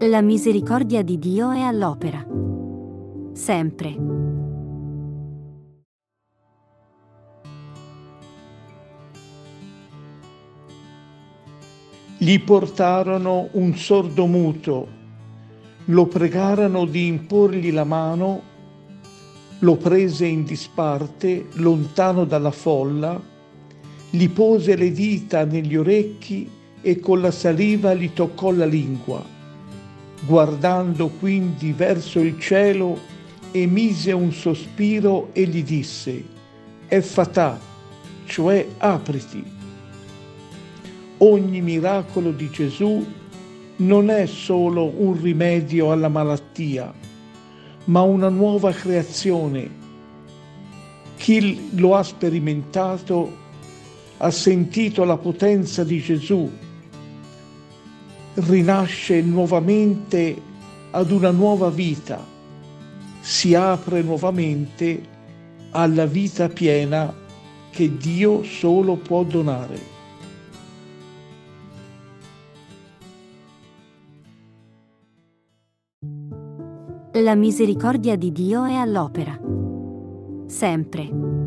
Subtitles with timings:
[0.00, 2.22] La misericordia di Dio è all'opera.
[3.32, 3.96] Sempre.
[12.18, 14.86] Gli portarono un sordo muto,
[15.86, 18.42] lo pregarono di imporgli la mano,
[19.60, 23.18] lo prese in disparte, lontano dalla folla,
[24.10, 26.50] gli pose le dita negli orecchi
[26.82, 29.35] e con la saliva gli toccò la lingua
[30.24, 32.98] Guardando quindi verso il cielo,
[33.52, 36.24] emise un sospiro e gli disse,
[36.88, 37.58] Effatà,
[38.26, 39.44] cioè apriti.
[41.18, 43.04] Ogni miracolo di Gesù
[43.76, 46.92] non è solo un rimedio alla malattia,
[47.84, 49.84] ma una nuova creazione.
[51.16, 53.44] Chi lo ha sperimentato
[54.18, 56.50] ha sentito la potenza di Gesù
[58.36, 60.40] rinasce nuovamente
[60.90, 62.24] ad una nuova vita,
[63.20, 65.14] si apre nuovamente
[65.70, 67.12] alla vita piena
[67.70, 69.94] che Dio solo può donare.
[77.12, 79.38] La misericordia di Dio è all'opera.
[80.46, 81.45] Sempre.